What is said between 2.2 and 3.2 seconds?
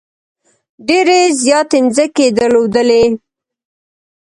یې درلودلې.